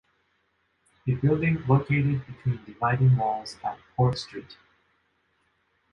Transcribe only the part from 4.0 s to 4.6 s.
Street.